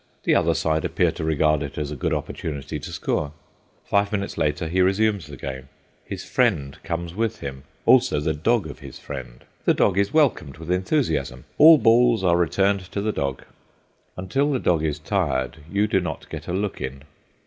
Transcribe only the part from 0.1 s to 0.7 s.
The other